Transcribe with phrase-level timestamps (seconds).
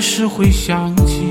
[0.00, 1.22] 是会想起，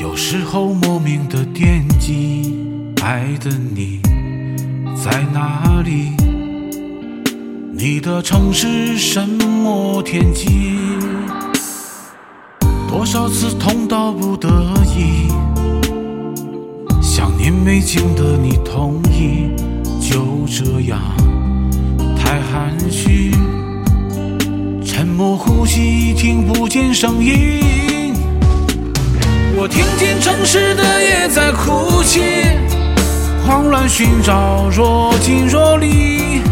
[0.00, 2.56] 有时候莫名的惦记，
[3.02, 4.00] 爱的你
[4.96, 6.12] 在哪里？
[7.72, 10.76] 你的城市什么天气？
[12.88, 14.48] 多少次痛到不得
[14.96, 15.28] 已，
[17.00, 19.50] 想念没经得你同意，
[20.00, 21.00] 就这样
[22.16, 23.30] 太含蓄。
[24.92, 28.14] 沉默呼吸，听不见声音。
[29.56, 32.20] 我听见城市的夜在哭泣，
[33.42, 36.42] 慌乱寻找，若即若离。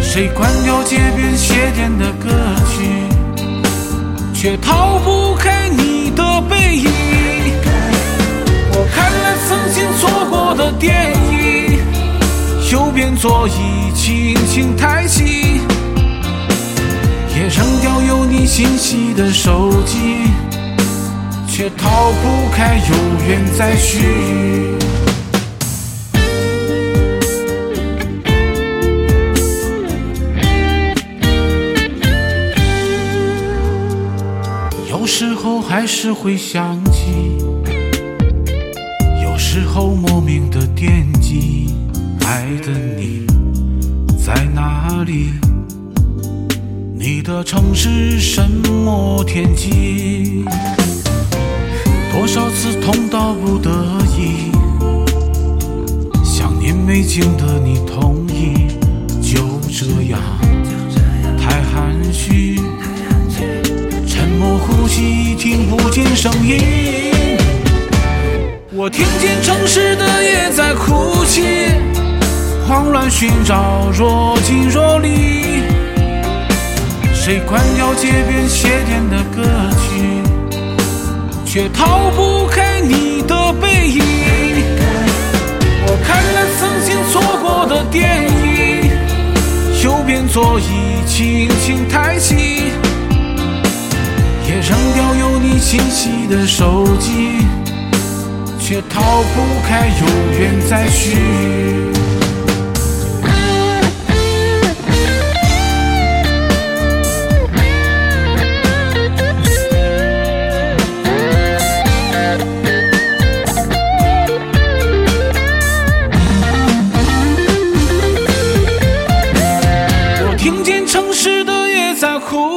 [0.00, 2.30] 谁关掉街边鞋店的歌
[2.70, 2.84] 曲，
[4.32, 6.88] 却逃不开你的背影。
[8.74, 11.80] 我看了曾经错过的电影，
[12.70, 15.51] 右边座椅轻轻抬起。
[18.46, 19.98] 信息的手机，
[21.48, 22.94] 却逃不开有
[23.26, 24.06] 缘再续。
[34.90, 37.38] 有时候还是会想起，
[39.22, 41.74] 有时候莫名的惦记，
[42.26, 43.26] 爱的你
[44.24, 45.30] 在哪里？
[47.04, 50.44] 你的城市什么天气？
[52.12, 53.68] 多少次痛到不得
[54.16, 54.52] 已，
[56.22, 58.68] 想念没经得你同意，
[59.20, 60.20] 就这样
[61.36, 62.60] 太含蓄。
[64.06, 66.60] 沉默呼吸，听不见声音。
[68.70, 71.42] 我听见城市的夜在哭泣，
[72.68, 75.71] 慌乱寻找，若即若离。
[77.24, 79.44] 谁关掉街边鞋店的歌
[79.78, 80.20] 曲，
[81.46, 84.02] 却逃不开你的背影。
[85.86, 88.90] 我看了曾经错过的电影，
[89.84, 90.64] 右边座椅
[91.06, 92.34] 轻轻抬起，
[94.48, 97.46] 也扔掉有你信息的手机，
[98.58, 99.00] 却逃
[99.32, 101.16] 不开有缘再续。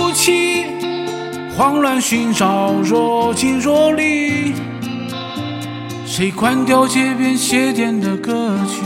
[0.06, 0.68] 哭泣，
[1.58, 4.54] 慌乱寻找，若即若离。
[6.06, 8.84] 谁关掉街边鞋店的歌曲，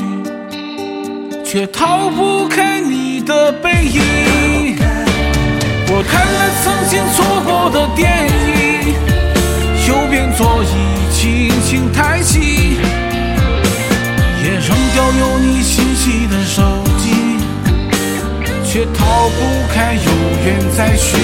[1.43, 4.77] 却逃不开你的背影。
[5.89, 8.93] 我看了曾经错过的电影，
[9.89, 10.67] 右边座椅
[11.11, 12.77] 轻轻抬起，
[14.41, 16.63] 也扔掉有你信息的手
[16.97, 17.09] 机。
[18.71, 20.11] 却逃不开有
[20.45, 21.17] 缘再续，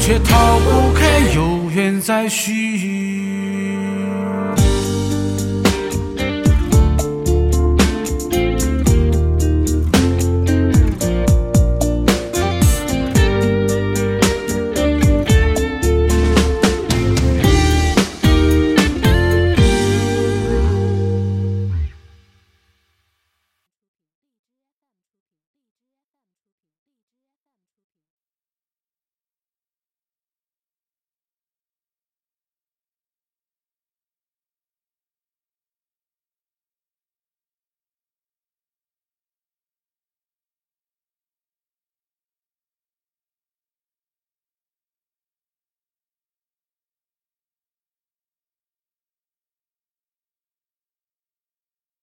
[0.00, 3.19] 却逃不开有缘再续。